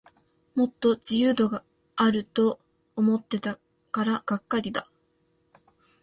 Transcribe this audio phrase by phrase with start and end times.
[0.55, 1.61] もっと自由度
[1.95, 2.59] あると
[2.95, 3.59] 思ってた
[3.91, 4.87] からがっかりだ